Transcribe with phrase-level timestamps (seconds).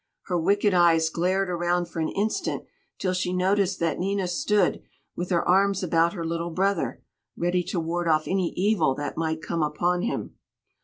[0.23, 2.63] Her wicked eyes glared around for an instant
[2.97, 4.81] till she noticed that Nina stood,
[5.15, 7.03] with her arms about her little brother,
[7.37, 10.37] ready to ward off any evil that might come upon him.